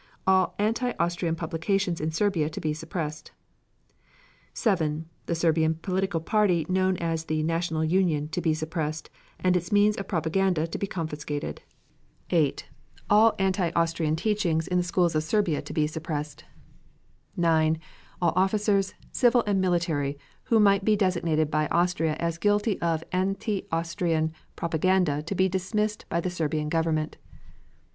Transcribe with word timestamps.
All 0.25 0.55
anti 0.57 0.93
Austrian 0.99 1.35
publications 1.35 2.01
in 2.01 2.09
Serbia 2.09 2.49
to 2.49 2.59
be 2.59 2.73
suppressed. 2.73 3.33
7. 4.51 5.05
The 5.27 5.35
Serbian 5.35 5.75
political 5.75 6.19
party 6.19 6.65
known 6.67 6.97
as 6.97 7.25
the 7.25 7.43
"National 7.43 7.83
Union" 7.85 8.27
to 8.29 8.41
be 8.41 8.55
suppressed, 8.55 9.11
and 9.39 9.55
its 9.55 9.71
means 9.71 9.95
of 9.97 10.07
propaganda 10.07 10.65
to 10.65 10.77
be 10.79 10.87
confiscated. 10.87 11.61
8. 12.31 12.67
All 13.11 13.35
anti 13.37 13.69
Austrian 13.75 14.15
teaching 14.15 14.59
in 14.71 14.79
the 14.79 14.83
schools 14.83 15.13
of 15.13 15.21
Serbia 15.21 15.61
to 15.61 15.71
be 15.71 15.85
suppressed. 15.85 16.45
9. 17.37 17.77
All 18.23 18.33
officers, 18.35 18.95
civil 19.11 19.43
and 19.45 19.61
military, 19.61 20.17
who 20.45 20.59
might 20.59 20.83
be 20.83 20.95
designated 20.95 21.51
by 21.51 21.67
Austria 21.67 22.15
as 22.15 22.39
guilty 22.39 22.81
of 22.81 23.03
anti 23.11 23.67
Austrian 23.71 24.33
propaganda 24.55 25.21
to 25.21 25.35
be 25.35 25.47
dismissed 25.47 26.05
by 26.09 26.19
the 26.19 26.31
Serbian 26.31 26.69
Government. 26.69 27.17